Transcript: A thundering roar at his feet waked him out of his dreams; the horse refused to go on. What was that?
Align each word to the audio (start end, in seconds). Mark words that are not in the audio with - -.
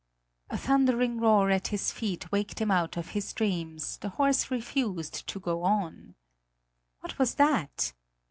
A 0.49 0.57
thundering 0.57 1.19
roar 1.19 1.51
at 1.51 1.67
his 1.67 1.91
feet 1.91 2.31
waked 2.31 2.57
him 2.59 2.71
out 2.71 2.97
of 2.97 3.09
his 3.09 3.31
dreams; 3.33 3.97
the 3.97 4.09
horse 4.09 4.49
refused 4.49 5.27
to 5.27 5.39
go 5.39 5.61
on. 5.61 6.15
What 7.01 7.19
was 7.19 7.35
that? 7.35 7.93